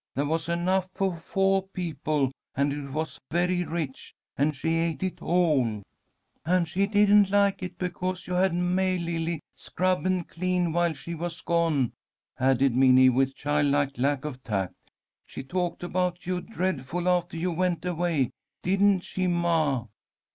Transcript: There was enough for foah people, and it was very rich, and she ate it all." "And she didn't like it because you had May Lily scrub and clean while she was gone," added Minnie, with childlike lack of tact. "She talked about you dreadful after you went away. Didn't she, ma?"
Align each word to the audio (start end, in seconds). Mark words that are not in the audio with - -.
There 0.15 0.25
was 0.25 0.49
enough 0.49 0.89
for 0.95 1.13
foah 1.15 1.61
people, 1.61 2.31
and 2.55 2.73
it 2.73 2.89
was 2.89 3.19
very 3.29 3.63
rich, 3.63 4.15
and 4.35 4.55
she 4.55 4.73
ate 4.77 5.03
it 5.03 5.21
all." 5.21 5.83
"And 6.43 6.67
she 6.67 6.87
didn't 6.87 7.29
like 7.29 7.61
it 7.61 7.77
because 7.77 8.25
you 8.25 8.33
had 8.33 8.55
May 8.55 8.97
Lily 8.97 9.41
scrub 9.55 10.07
and 10.07 10.27
clean 10.27 10.71
while 10.73 10.93
she 10.93 11.13
was 11.13 11.39
gone," 11.41 11.91
added 12.39 12.75
Minnie, 12.75 13.09
with 13.09 13.35
childlike 13.35 13.99
lack 13.99 14.25
of 14.25 14.43
tact. 14.43 14.73
"She 15.27 15.43
talked 15.43 15.83
about 15.83 16.25
you 16.25 16.41
dreadful 16.41 17.07
after 17.07 17.37
you 17.37 17.51
went 17.51 17.85
away. 17.85 18.31
Didn't 18.63 19.01
she, 19.01 19.27
ma?" 19.27 19.85